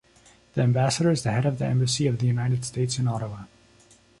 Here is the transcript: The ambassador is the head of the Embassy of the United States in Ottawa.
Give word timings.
The 0.55 0.63
ambassador 0.63 1.11
is 1.11 1.21
the 1.21 1.31
head 1.31 1.45
of 1.45 1.59
the 1.59 1.67
Embassy 1.67 2.07
of 2.07 2.17
the 2.17 2.25
United 2.25 2.65
States 2.65 2.97
in 2.97 3.07
Ottawa. 3.07 3.43